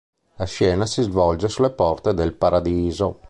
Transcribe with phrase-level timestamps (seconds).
[0.37, 3.19] La scena si svolge sulle porte del Paradiso.